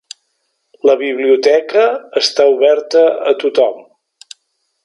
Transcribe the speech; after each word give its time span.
La 0.89 0.95
biblioteca 1.01 1.85
està 2.23 2.49
oberta 2.57 3.07
a 3.33 3.39
tothom. 3.45 3.81